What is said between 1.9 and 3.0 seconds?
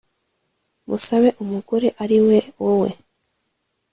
ariwe wowe